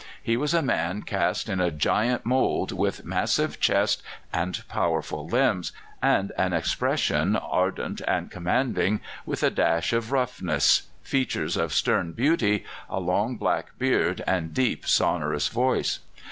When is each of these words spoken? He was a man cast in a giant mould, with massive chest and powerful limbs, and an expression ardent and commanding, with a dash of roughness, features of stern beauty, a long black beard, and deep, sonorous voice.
He 0.23 0.35
was 0.35 0.55
a 0.55 0.63
man 0.63 1.03
cast 1.03 1.47
in 1.47 1.59
a 1.61 1.69
giant 1.69 2.25
mould, 2.25 2.71
with 2.71 3.05
massive 3.05 3.59
chest 3.59 4.01
and 4.33 4.63
powerful 4.67 5.27
limbs, 5.27 5.71
and 6.01 6.31
an 6.39 6.53
expression 6.53 7.35
ardent 7.35 8.01
and 8.07 8.31
commanding, 8.31 8.99
with 9.27 9.43
a 9.43 9.51
dash 9.51 9.93
of 9.93 10.11
roughness, 10.11 10.87
features 11.03 11.55
of 11.55 11.71
stern 11.71 12.13
beauty, 12.13 12.65
a 12.89 12.99
long 12.99 13.35
black 13.37 13.77
beard, 13.77 14.23
and 14.25 14.55
deep, 14.55 14.87
sonorous 14.87 15.49
voice. 15.49 15.99